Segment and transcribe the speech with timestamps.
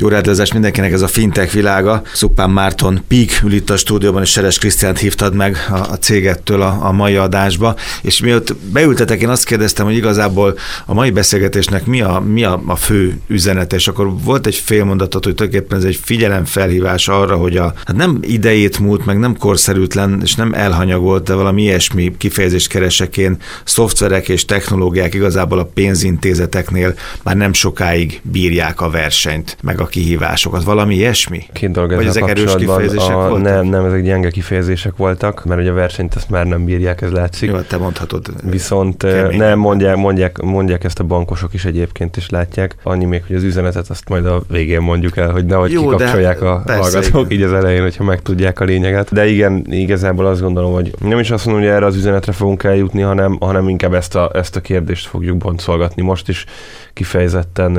[0.00, 2.02] Jó rádiózás mindenkinek ez a fintech világa.
[2.12, 6.62] Szupán Márton Pík ül itt a stúdióban, és Seres Krisztiánt hívtad meg a, a cégettől
[6.62, 7.76] a, a mai adásba.
[8.02, 12.62] És miatt beültetek, én azt kérdeztem, hogy igazából a mai beszélgetésnek mi a, mi a,
[12.66, 17.36] a fő üzenet, és akkor volt egy fél mondatot, hogy tulajdonképpen ez egy figyelemfelhívás arra,
[17.36, 22.16] hogy a, hát nem idejét múlt, meg nem korszerűtlen, és nem elhanyagolt, de valami ilyesmi
[22.18, 29.56] kifejezést keresek én, szoftverek és technológiák igazából a pénzintézeteknél már nem sokáig bírják a versenyt,
[29.62, 30.64] meg a kihívásokat.
[30.64, 31.42] Valami ilyesmi?
[31.52, 33.42] Két dolog Vagy ezek erős kifejezések a, voltak?
[33.42, 37.10] Nem, nem, ezek gyenge kifejezések voltak, mert ugye a versenyt ezt már nem bírják, ez
[37.10, 37.50] látszik.
[37.50, 38.26] Jó, te mondhatod.
[38.50, 39.38] Viszont kemény.
[39.38, 42.76] nem, mondják, mondják, mondják ezt a bankosok is egyébként is látják.
[42.82, 46.42] Annyi még, hogy az üzenetet azt majd a végén mondjuk el, hogy nehogy Jó, kikapcsolják
[46.42, 49.12] a hallgatók így az elején, hogyha megtudják a lényeget.
[49.12, 52.64] De igen, igazából azt gondolom, hogy nem is azt mondom, hogy erre az üzenetre fogunk
[52.64, 56.44] eljutni, hanem, hanem inkább ezt a, ezt a kérdést fogjuk boncolgatni most is
[56.92, 57.72] kifejezetten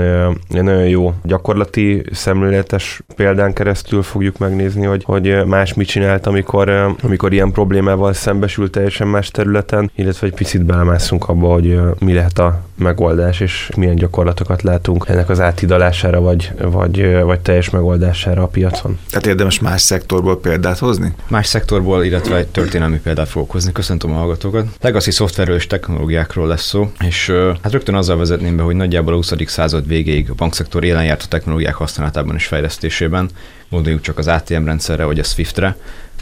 [0.48, 6.70] nagyon jó gyakorlati szemléletes példán keresztül fogjuk megnézni, hogy, hogy más mit csinált, amikor,
[7.02, 12.40] amikor ilyen problémával szembesült teljesen más területen, illetve egy picit belemászunk abba, hogy mi lehet
[12.40, 18.48] a megoldás, és milyen gyakorlatokat látunk ennek az átidalására, vagy, vagy, vagy teljes megoldására a
[18.48, 19.00] piacon.
[19.10, 21.14] Tehát érdemes más szektorból példát hozni?
[21.28, 23.72] Más szektorból, illetve egy történelmi példát fogok hozni.
[23.72, 24.66] Köszöntöm a hallgatókat.
[24.82, 29.16] Legacy szoftverről és technológiákról lesz szó, és hát rögtön azzal vezetném be, hogy nagyjából a
[29.16, 29.34] 20.
[29.46, 33.30] század végéig a bankszektor élen járt a technológiák használatában és fejlesztésében.
[33.70, 35.76] Gondoljuk csak az ATM rendszerre vagy a Swiftre,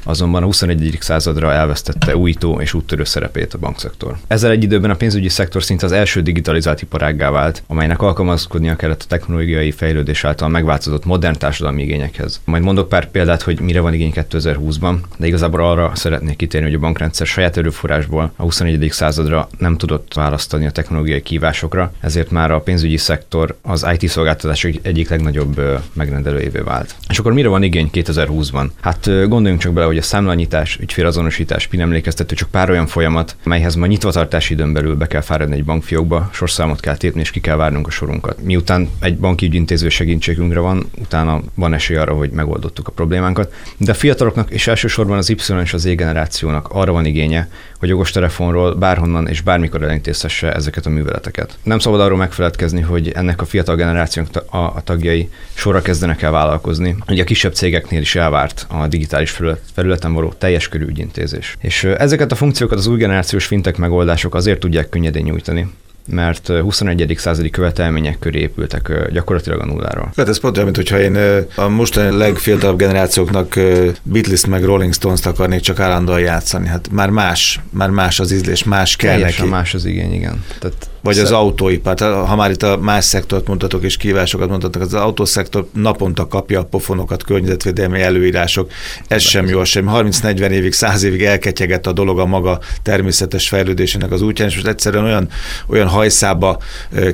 [0.08, 0.98] azonban a 21.
[1.00, 4.18] századra elvesztette újító és úttörő szerepét a bankszektor.
[4.28, 9.02] Ezzel egy időben a pénzügyi szektor szinte az első digitalizált iparággá vált, amelynek alkalmazkodnia kellett
[9.02, 12.42] a technológiai fejlődés által megváltozott modern társadalmi igényekhez.
[12.46, 16.76] Majd mondok pár példát, hogy mire van igény 2020-ban, de igazából arra szeretnék kitérni, hogy
[16.76, 18.88] a bankrendszer saját erőforrásból a 21.
[18.92, 24.64] századra nem tudott választani a technológiai kívásokra, ezért már a pénzügyi szektor az IT szolgáltatás
[24.64, 25.62] egyik legnagyobb
[25.94, 26.96] megrendelőjévé vált.
[27.10, 28.68] És akkor mire van igény 2020-ban?
[28.82, 33.36] Hát gondoljunk csak bele, hogy hogy a számlanyítás, ügyfélazonosítás, PIN emlékeztető csak pár olyan folyamat,
[33.44, 37.40] melyhez ma nyitvatartási időn belül be kell fáradni egy bankfiókba, sorszámot kell tépni, és ki
[37.40, 38.44] kell várnunk a sorunkat.
[38.44, 43.54] Miután egy banki ügyintéző segítségünkre van, utána van esély arra, hogy megoldottuk a problémánkat.
[43.78, 47.50] De a fiataloknak és elsősorban az Y és az E generációnak arra van igénye,
[47.80, 51.58] hogy jogos telefonról bárhonnan és bármikor elintézhesse ezeket a műveleteket.
[51.64, 56.32] Nem szabad arról megfeledkezni, hogy ennek a fiatal generációnak a, a tagjai sorra kezdenek el
[56.32, 56.96] vállalkozni.
[57.08, 61.58] Ugye a kisebb cégeknél is elvárt a digitális felület, felületen való teljes körű ügyintézés.
[61.62, 65.68] És ezeket a funkciókat az új generációs fintek megoldások azért tudják könnyedén nyújtani,
[66.08, 67.14] mert 21.
[67.18, 70.12] századi követelmények köré épültek gyakorlatilag a nullára.
[70.16, 73.56] Hát ez pont olyan, mint hogyha én a mostani legfiatalabb generációknak
[74.04, 76.68] Beatles meg Rolling Stones-t akarnék csak állandóan játszani.
[76.68, 79.58] Hát már más, már más az ízlés, más kell Teljesen neki.
[79.58, 80.44] más az igény, igen.
[80.60, 82.00] Tehát vagy az autóipar.
[82.00, 86.64] Ha már itt a más szektort mondtatok és kívásokat mondtatok, az autószektor naponta kapja a
[86.64, 88.72] pofonokat, környezetvédelmi előírások.
[89.08, 89.90] Ez sem jó, sem.
[89.94, 94.68] 30-40 évig, 100 évig elketyeget a dolog a maga természetes fejlődésének az útján, és most
[94.68, 95.30] egyszerűen olyan,
[95.68, 96.58] olyan hajszába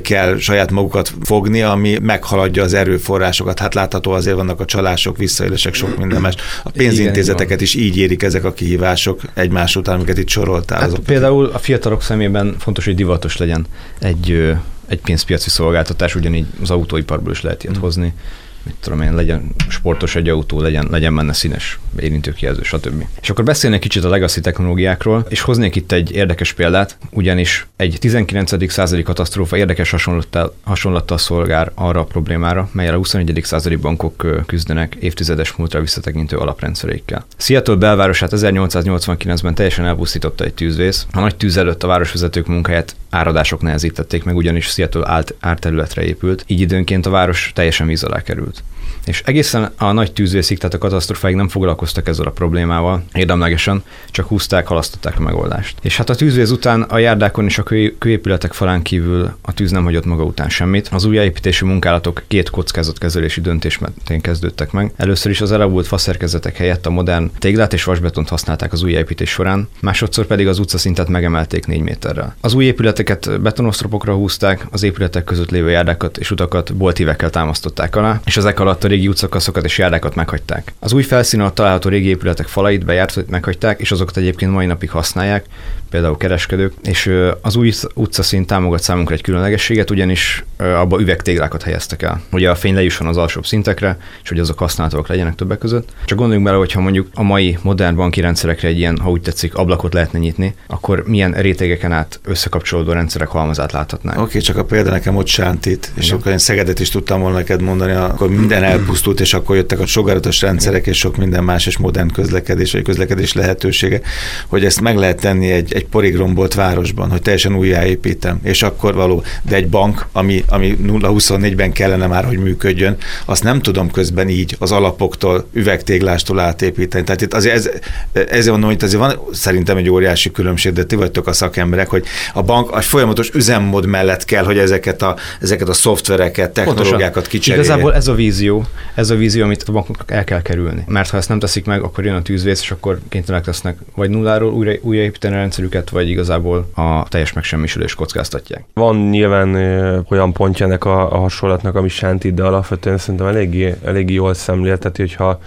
[0.02, 3.58] kell saját magukat fogni, ami meghaladja az erőforrásokat.
[3.58, 6.34] Hát látható azért vannak a csalások, visszaélések, sok minden más.
[6.62, 10.80] A pénzintézeteket is így érik ezek a kihívások egymás után, amiket itt soroltál.
[10.80, 13.66] Hát például a fiatalok szemében fontos, hogy divatos legyen
[13.98, 14.54] egy,
[14.86, 17.80] egy pénzpiaci szolgáltatás, ugyanígy az autóiparból is lehet ilyet mm.
[17.80, 18.14] hozni
[18.64, 23.04] mit tudom én, legyen sportos egy autó, legyen, legyen benne színes érintőkijelző, stb.
[23.20, 27.96] És akkor beszélnék kicsit a legacy technológiákról, és hoznék itt egy érdekes példát, ugyanis egy
[28.00, 28.72] 19.
[28.72, 33.40] századi katasztrófa érdekes hasonlattal, hasonlattal szolgál arra a problémára, melyel a 21.
[33.42, 37.26] századi bankok küzdenek évtizedes múltra visszatekintő alaprendszereikkel.
[37.36, 41.06] Seattle belvárosát 1889-ben teljesen elpusztította egy tűzvész.
[41.12, 46.44] A nagy tűz előtt a városvezetők munkáját áradások nehezítették meg, ugyanis Seattle árt, árterületre épült,
[46.46, 48.53] így időnként a város teljesen víz alá került.
[48.54, 48.73] episodes.
[49.04, 54.26] És egészen a nagy tűzvészig, tehát a katasztrofáig nem foglalkoztak ezzel a problémával, érdemlegesen, csak
[54.26, 55.78] húzták, halasztották a megoldást.
[55.82, 57.62] És hát a tűzvész után a járdákon és a
[57.98, 60.88] kőépületek falán kívül a tűz nem hagyott maga után semmit.
[60.92, 64.92] Az újjáépítési munkálatok két kockázatkezelési döntés mentén kezdődtek meg.
[64.96, 69.68] Először is az elavult faszerkezetek helyett a modern téglát és vasbetont használták az újjáépítés során,
[69.80, 72.36] másodszor pedig az utcaszintet megemelték 4 méterrel.
[72.40, 78.20] Az új épületeket betonosztropokra húzták, az épületek között lévő járdákat és utakat boltívekkel támasztották alá,
[78.24, 80.72] és ezek alatt a régi utcakaszokat és járdákat meghagyták.
[80.78, 85.44] Az új felszínen található régi épületek falait bejárt, meghagyták, és azokat egyébként mai napig használják,
[85.90, 87.10] például kereskedők, és
[87.40, 92.74] az új utcaszín támogat számunkra egy különlegességet, ugyanis abba üvegtéglákat helyeztek el, hogy a fény
[92.74, 95.88] lejusson az alsóbb szintekre, és hogy azok használhatóak legyenek többek között.
[96.04, 99.54] Csak gondoljunk bele, hogyha mondjuk a mai modern banki rendszerekre egy ilyen, ha úgy tetszik,
[99.54, 104.18] ablakot lehetne nyitni, akkor milyen rétegeken át összekapcsolódó rendszerek halmazát láthatnánk.
[104.18, 106.18] Oké, okay, csak a példa nekem ott sántít, és Igen.
[106.18, 109.86] akkor én Szegedet is tudtam volna neked mondani, akkor minden elpusztult, és akkor jöttek a
[109.86, 114.00] sugaratos rendszerek, és sok minden más, és modern közlekedés, vagy közlekedés lehetősége,
[114.46, 119.22] hogy ezt meg lehet tenni egy, egy porigrombolt városban, hogy teljesen újjáépítem, és akkor való,
[119.42, 124.56] de egy bank, ami, ami 0-24-ben kellene már, hogy működjön, azt nem tudom közben így
[124.58, 127.04] az alapoktól, üvegtéglástól átépíteni.
[127.04, 127.70] Tehát itt azért ez,
[128.12, 132.04] ezért mondom, hogy azért van szerintem egy óriási különbség, de ti vagytok a szakemberek, hogy
[132.32, 137.64] a bank a folyamatos üzemmód mellett kell, hogy ezeket a, ezeket a szoftvereket, technológiákat kicserélje.
[137.64, 138.53] Igazából ez a vízió,
[138.94, 140.84] ez a vízió, amit a bankoknak el kell kerülni.
[140.86, 144.10] Mert ha ezt nem teszik meg, akkor jön a tűzvész, és akkor kénytelenek lesznek vagy
[144.10, 148.64] nulláról újra, újraépíteni a rendszerüket, vagy igazából a teljes megsemmisülés kockáztatják.
[148.74, 153.74] Van nyilván ö, olyan pontja ennek a, a hasonlatnak, ami sántít, de alapvetően szerintem eléggé,
[153.84, 155.40] eléggé jól szemlélteti, hogyha ha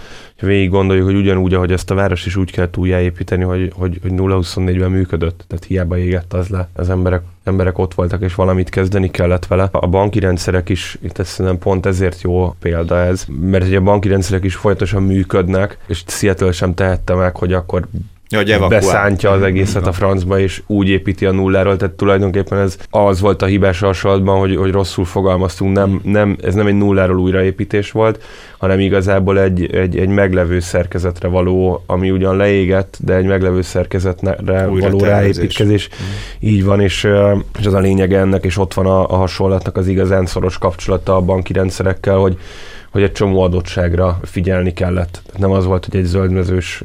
[0.46, 4.12] végig gondoljuk, hogy ugyanúgy, ahogy ezt a város is úgy kell újjáépíteni, hogy, hogy, hogy
[4.14, 9.10] 0-24-ben működött, tehát hiába égett az le, az emberek, emberek ott voltak, és valamit kezdeni
[9.10, 9.68] kellett vele.
[9.72, 13.82] A banki rendszerek is, itt ezt szerintem pont ezért jó példa ez, mert ugye a
[13.82, 17.86] banki rendszerek is folyamatosan működnek, és Seattle sem tehette meg, hogy akkor
[18.28, 22.76] ja, hogy beszántja az egészet a francba, és úgy építi a nulláról, tehát tulajdonképpen ez
[22.90, 27.18] az volt a hibás hasonlatban, hogy, hogy rosszul fogalmaztunk, nem, nem, ez nem egy nulláról
[27.18, 28.22] újraépítés volt,
[28.58, 34.68] hanem igazából egy, egy, egy meglevő szerkezetre való, ami ugyan leégett, de egy meglevő szerkezetre
[34.68, 35.88] Újra való ráépítkezés.
[35.88, 36.48] Mm.
[36.48, 37.08] Így van, és,
[37.58, 41.16] és az a lényeg ennek, és ott van a, a hasonlatnak az igazán szoros kapcsolata
[41.16, 42.38] a banki rendszerekkel, hogy
[42.98, 45.22] hogy egy csomó adottságra figyelni kellett.
[45.36, 46.82] Nem az volt, hogy egy zöldmezős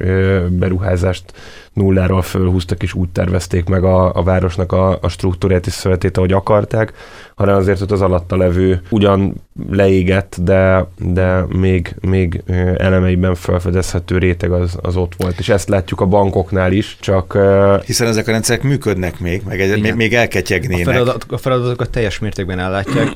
[0.50, 1.34] beruházást
[1.74, 6.32] nulláról fölhúztak, és úgy tervezték meg a, a városnak a, a struktúrát és szövetét, ahogy
[6.32, 6.94] akarták,
[7.36, 9.34] hanem azért ott az alatta levő ugyan
[9.70, 12.44] leégett, de, de még, még
[12.78, 15.40] elemeiben felfedezhető réteg az, az ott volt.
[15.40, 17.38] És ezt látjuk a bankoknál is, csak...
[17.86, 20.88] Hiszen ezek a rendszerek működnek még, meg egy, még, még elketyegnének.
[20.88, 23.12] A, feladat, a feladatokat teljes mértékben ellátják.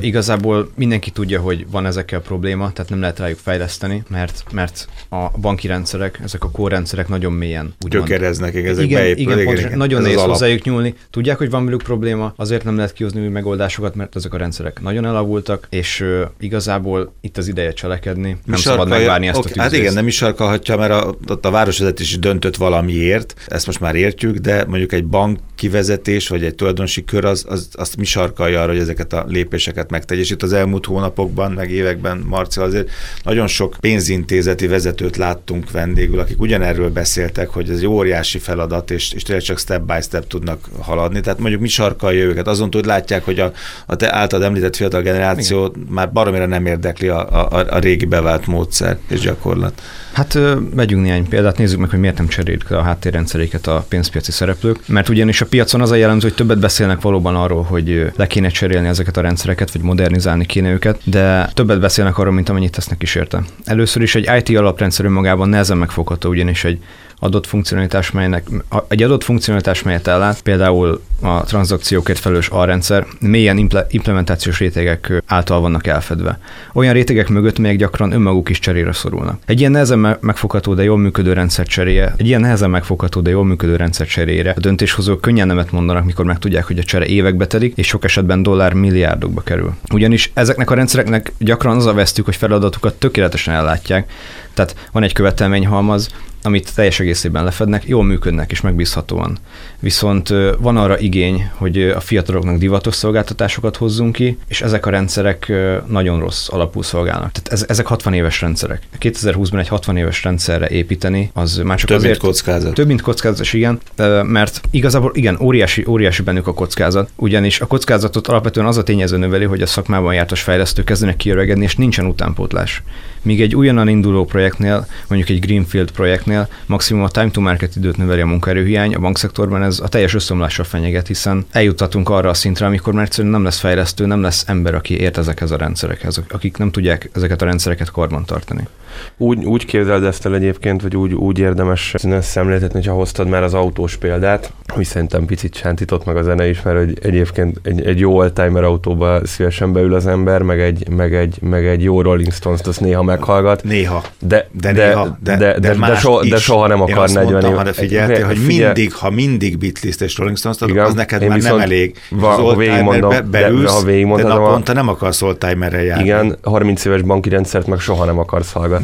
[0.00, 5.38] Igazából mindenki tudja, hogy van ezekkel probléma, tehát nem lehet rájuk fejleszteni, mert, mert a
[5.40, 10.02] banki rendszerek, ezek a kórrendszerek nagyon mélyen gyökereznek, ezek igen, beépül, igen, igen, igen, nagyon
[10.02, 10.94] nehéz hozzájuk nyúlni.
[11.10, 14.80] Tudják, hogy van velük probléma, azért nem lehet kihozni új megoldásokat, mert ezek a rendszerek
[14.82, 18.28] nagyon elavultak, és uh, igazából itt az ideje cselekedni.
[18.28, 21.50] Nem mi szabad megvárni ezt okay, a Hát igen, nem is sarkalhatja, mert a, a
[21.50, 26.54] városvezetés is döntött valamiért, ezt most már értjük, de mondjuk egy bank kivezetés, vagy egy
[26.54, 30.20] tulajdonosi kör, az, az, azt mi sarkalja arra, hogy ezeket a lépéseket megtegye.
[30.20, 32.90] És itt az elmúlt hónapokban, meg években, Marci, azért
[33.22, 39.12] nagyon sok pénzintézeti vezetőt láttunk vendégül, akik ugyanerről beszéltek, hogy ez egy óriási feladat, és,
[39.12, 41.20] és tényleg csak step by step tudnak haladni.
[41.20, 42.46] Tehát mondjuk mi sarkalja őket?
[42.46, 43.52] Azon túl látják, hogy a,
[43.86, 45.86] a te által említett fiatal generáció Igen.
[45.88, 49.82] már baromira nem érdekli a, a, a régi bevált módszer és gyakorlat.
[50.12, 50.38] Hát
[50.74, 54.78] megyünk néhány példát, nézzük meg, hogy miért nem cserélik a háttérrendszeréket a pénzpiaci szereplők.
[54.86, 58.48] Mert ugyanis a piacon az a jellemző, hogy többet beszélnek valóban arról, hogy le kéne
[58.48, 63.02] cserélni ezeket a rendszereket, vagy modernizálni kéne őket, de többet beszélnek arról, mint amennyit tesznek
[63.02, 63.42] is érte.
[63.64, 66.78] Először is egy IT alaprendszer önmagában nehezen megfogható, ugyanis egy
[67.24, 68.46] adott funkcionalitás, melynek,
[68.88, 75.60] egy adott funkcionalitás, melyet ellát, például a tranzakciókért felelős alrendszer, mélyen imple, implementációs rétegek által
[75.60, 76.38] vannak elfedve.
[76.72, 79.38] Olyan rétegek mögött, melyek gyakran önmaguk is cserére szorulnak.
[79.46, 83.44] Egy ilyen nehezen megfogható, de jól működő rendszer cseréje, egy ilyen nehezen megfogható, de jól
[83.44, 87.76] működő rendszer cseréjére a döntéshozók könnyen nemet mondanak, mikor megtudják, hogy a csere évekbe telik,
[87.76, 89.74] és sok esetben dollár milliárdokba kerül.
[89.92, 94.10] Ugyanis ezeknek a rendszereknek gyakran az a vesztük, hogy feladatukat tökéletesen ellátják,
[94.54, 96.08] tehát van egy követelményhalmaz,
[96.46, 99.38] amit teljes egészében lefednek, jól működnek és megbízhatóan.
[99.78, 105.52] Viszont van arra igény, hogy a fiataloknak divatos szolgáltatásokat hozzunk ki, és ezek a rendszerek
[105.86, 107.32] nagyon rossz alapú szolgálnak.
[107.32, 108.82] Tehát ezek 60 éves rendszerek.
[109.00, 112.22] 2020-ban egy 60 éves rendszerre építeni, az már csak több azért...
[112.22, 112.74] Mint kockázat.
[112.74, 113.80] Több mint kockázat, igen,
[114.22, 119.16] mert igazából igen, óriási, óriási bennük a kockázat, ugyanis a kockázatot alapvetően az a tényező
[119.16, 122.82] növeli, hogy a szakmában jártas fejlesztők kezdenek kiöregedni, és nincsen utánpótlás.
[123.22, 126.33] Míg egy újonnan induló projektnél, mondjuk egy Greenfield projektnél
[126.66, 130.64] maximum a time to market időt növeli a munkaerőhiány, a bankszektorban ez a teljes összeomlásra
[130.64, 134.74] fenyeget, hiszen eljutatunk arra a szintre, amikor már egyszerűen nem lesz fejlesztő, nem lesz ember,
[134.74, 138.68] aki ért ezekhez a rendszerekhez, akik nem tudják ezeket a rendszereket korban tartani.
[139.16, 143.54] Úgy, úgy képzeld ezt el egyébként, vagy úgy, úgy érdemes szemléltetni, hogyha hoztad már az
[143.54, 147.98] autós példát, ami szerintem picit sántított meg a zene is, mert hogy egyébként egy, egy
[147.98, 152.32] jó oldtimer autóba szívesen beül az ember, meg egy, meg egy, meg egy jó Rolling
[152.32, 153.62] Stones-t azt néha meghallgat.
[153.62, 154.02] Néha.
[154.18, 157.42] De, de, de, néha, de, de, de, de, de, so, de soha nem akar 40
[157.42, 158.66] mondtam, de figyeltél, hogy figyel...
[158.66, 161.96] mindig, ha mindig Beatles és Rolling Stones adok, az neked már nem elég.
[162.10, 166.04] Va, ha végigmondom, be, beülsz, de, ha végigmondom, de naponta nem akarsz oldtimerrel járni.
[166.04, 168.83] Igen, 30 éves banki rendszert meg soha nem akarsz hallgatni.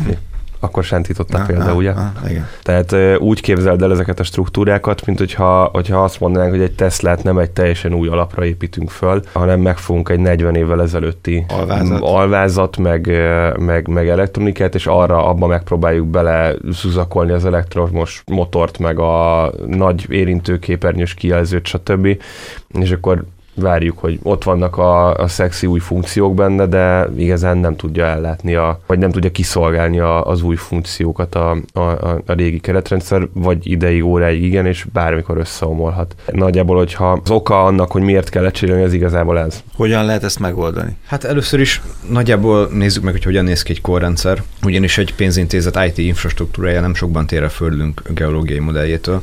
[0.60, 1.90] Akkor sántították például, ugye?
[1.90, 2.46] Ah, igen.
[2.62, 7.22] Tehát úgy képzeld el ezeket a struktúrákat, mint hogyha, hogyha azt mondanánk, hogy egy Teslát
[7.22, 12.76] nem egy teljesen új alapra építünk föl, hanem megfogunk egy 40 évvel ezelőtti alvázat, alvázat
[12.76, 13.10] meg,
[13.58, 20.06] meg, meg elektronikát, és arra abba megpróbáljuk bele szuzakolni az elektromos motort, meg a nagy
[20.08, 22.22] érintőképernyős kijelzőt, stb.
[22.68, 27.76] És akkor várjuk, hogy ott vannak a, a szexi új funkciók benne, de igazán nem
[27.76, 32.60] tudja ellátni, a, vagy nem tudja kiszolgálni a, az új funkciókat a, a, a, régi
[32.60, 36.14] keretrendszer, vagy ideig, óráig igen, és bármikor összeomolhat.
[36.32, 39.62] Nagyjából, hogyha az oka annak, hogy miért kell lecserélni, az igazából ez.
[39.76, 40.96] Hogyan lehet ezt megoldani?
[41.06, 45.78] Hát először is nagyjából nézzük meg, hogy hogyan néz ki egy korrendszer, ugyanis egy pénzintézet
[45.86, 49.20] IT infrastruktúrája nem sokban tér a földünk geológiai modelljétől.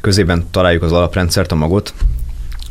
[0.00, 1.94] Közében találjuk az alaprendszert, a magot,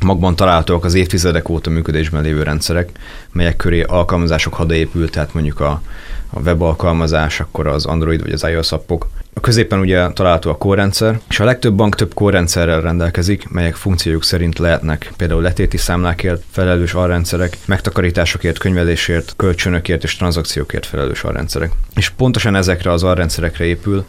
[0.06, 2.90] magban találhatóak az évtizedek óta működésben lévő rendszerek,
[3.32, 5.82] melyek köré alkalmazások hada épült, tehát mondjuk a,
[6.30, 9.08] a web alkalmazás, akkor az Android vagy az iOS appok.
[9.34, 14.24] A középen ugye található a kórrendszer, és a legtöbb bank több kórrendszerrel rendelkezik, melyek funkciójuk
[14.24, 21.72] szerint lehetnek például letéti számlákért felelős alrendszerek, megtakarításokért, könyvelésért, kölcsönökért és tranzakciókért felelős alrendszerek.
[21.96, 24.06] És pontosan ezekre az alrendszerekre épül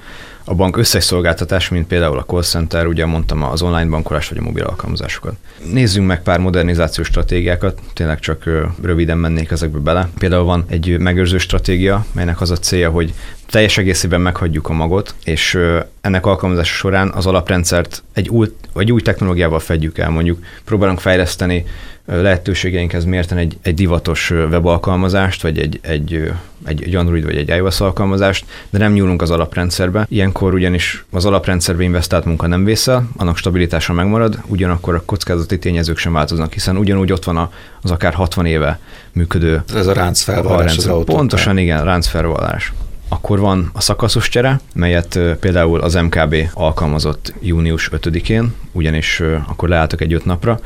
[0.50, 4.38] a bank összes szolgáltatás, mint például a call center, ugye mondtam az online bankolás vagy
[4.38, 5.34] a mobil alkalmazásokat.
[5.72, 8.44] Nézzünk meg pár modernizációs stratégiákat, tényleg csak
[8.82, 10.08] röviden mennék ezekbe bele.
[10.18, 13.14] Például van egy megőrző stratégia, melynek az a célja, hogy
[13.50, 15.58] teljes egészében meghagyjuk a magot, és
[16.00, 21.64] ennek alkalmazása során az alaprendszert egy új, egy új technológiával fedjük el, mondjuk próbálunk fejleszteni
[22.04, 26.32] lehetőségeinkhez mérten egy, egy divatos webalkalmazást, vagy egy, egy,
[26.64, 30.06] egy, egy Android vagy egy iOS alkalmazást, de nem nyúlunk az alaprendszerbe.
[30.08, 35.98] Ilyenkor ugyanis az alaprendszerbe investált munka nem vészel, annak stabilitása megmarad, ugyanakkor a kockázati tényezők
[35.98, 37.50] sem változnak, hiszen ugyanúgy ott van
[37.82, 38.78] az akár 60 éve
[39.12, 39.62] működő.
[39.74, 41.14] Ez a ráncfelvallás az autó.
[41.14, 42.72] Pontosan igen, ráncfelvallás.
[43.12, 50.00] Akkor van a szakaszos csere, melyet például az MKB alkalmazott június 5-én, ugyanis akkor leálltak
[50.00, 50.60] egy öt napra,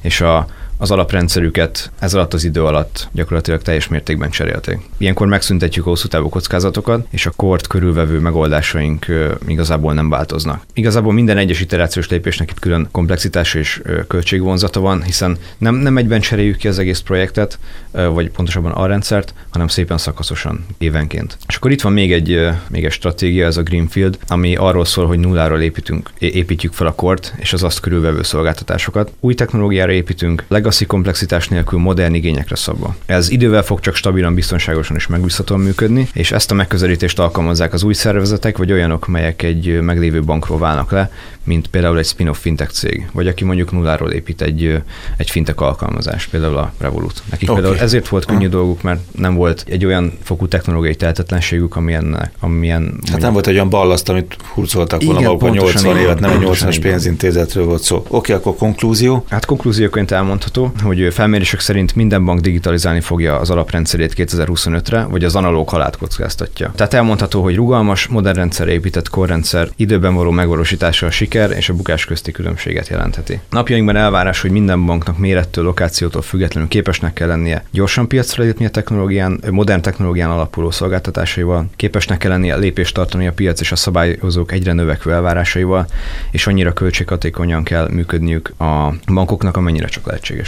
[0.00, 0.46] és a
[0.78, 4.78] az alaprendszerüket ez alatt az idő alatt gyakorlatilag teljes mértékben cserélték.
[4.96, 9.06] Ilyenkor megszüntetjük a hosszú távú kockázatokat, és a kort körülvevő megoldásaink
[9.46, 10.62] igazából nem változnak.
[10.72, 16.20] Igazából minden egyes iterációs lépésnek itt külön komplexitás és költségvonzata van, hiszen nem, nem egyben
[16.20, 17.58] cseréljük ki az egész projektet,
[17.90, 21.38] vagy pontosabban a rendszert, hanem szépen szakaszosan évenként.
[21.48, 25.06] És akkor itt van még egy, még egy stratégia, ez a Greenfield, ami arról szól,
[25.06, 29.12] hogy nulláról építünk, építjük fel a kort és az azt körülvevő szolgáltatásokat.
[29.20, 32.96] Új technológiára építünk, legacy komplexitás nélkül modern igényekre szabva.
[33.06, 37.82] Ez idővel fog csak stabilan, biztonságosan és megbízhatóan működni, és ezt a megközelítést alkalmazzák az
[37.82, 41.10] új szervezetek, vagy olyanok, melyek egy meglévő bankról válnak le,
[41.44, 44.82] mint például egy spin-off fintech cég, vagy aki mondjuk nulláról épít egy,
[45.16, 47.22] egy fintech alkalmazás, például a Revolut.
[47.30, 47.62] Nekik okay.
[47.62, 52.82] például ezért volt könnyű dolguk, mert nem volt egy olyan fokú technológiai tehetetlenségük, amilyen, amilyen
[52.82, 56.38] hát mondjuk, nem volt egy olyan ballaszt, amit hurcoltak volna magukban 80 évet, nem egy
[56.40, 57.96] 80-as pénzintézetről volt szó.
[57.96, 59.24] Oké, okay, akkor konklúzió.
[59.28, 65.36] Hát konklúzióként elmondható, hogy felmérések szerint minden bank digitalizálni fogja az alaprendszerét 2025-re, vagy az
[65.36, 66.72] analóg halált kockáztatja.
[66.74, 71.74] Tehát elmondható, hogy rugalmas, modern rendszer épített korrendszer időben való megvalósítása a siker és a
[71.74, 73.40] bukás közti különbséget jelentheti.
[73.50, 78.70] Napjainkban elvárás, hogy minden banknak mérettől, lokációtól függetlenül képesnek kell lennie gyorsan piacra lépni a
[78.70, 84.52] technológián, modern technológián alapuló szolgáltatásaival, képesnek kell lennie lépést tartani a piac és a szabályozók
[84.52, 85.86] egyre növekvő elvárásaival,
[86.30, 90.47] és annyira költséghatékonyan kell működniük a bankoknak, amennyire csak lehetséges.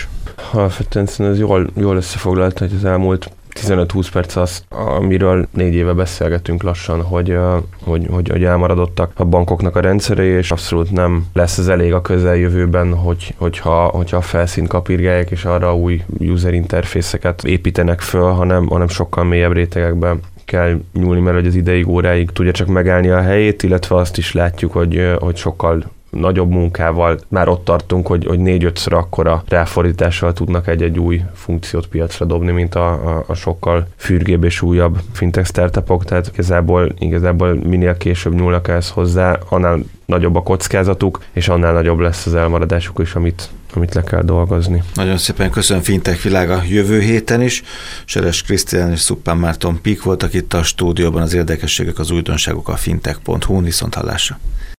[0.52, 6.62] Alapvetően ez jól, jól összefoglalt, hogy az elmúlt 15-20 perc az, amiről négy éve beszélgetünk
[6.62, 7.36] lassan, hogy,
[7.82, 12.00] hogy, hogy, hogy elmaradottak a bankoknak a rendszerei, és abszolút nem lesz ez elég a
[12.00, 18.66] közeljövőben, hogy, hogyha, hogyha a felszínt kapirgálják, és arra új user interfészeket építenek föl, hanem,
[18.66, 23.20] hanem sokkal mélyebb rétegekben kell nyúlni, mert hogy az ideig óráig tudja csak megállni a
[23.20, 28.38] helyét, illetve azt is látjuk, hogy, hogy sokkal nagyobb munkával már ott tartunk, hogy, hogy
[28.38, 34.44] négy-ötször akkora ráfordítással tudnak egy-egy új funkciót piacra dobni, mint a, a, a sokkal fürgébb
[34.44, 40.42] és újabb fintech startupok, tehát igazából, igazából minél később nyúlnak ehhez hozzá, annál nagyobb a
[40.42, 44.82] kockázatuk, és annál nagyobb lesz az elmaradásuk is, amit, amit le kell dolgozni.
[44.94, 47.62] Nagyon szépen köszönöm Fintech világa jövő héten is.
[48.04, 52.76] Seres Krisztián és Szuppán Márton Pik voltak itt a stúdióban, az érdekességek, az újdonságok a
[52.76, 54.38] fintech.hu-n, viszont hallásra.